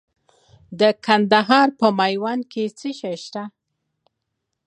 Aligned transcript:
د 0.79 0.81
کندهار 1.05 1.67
په 1.79 1.87
میوند 1.99 2.43
کې 2.51 2.63
څه 2.79 2.89
شی 2.99 3.15
شته؟ 3.23 3.43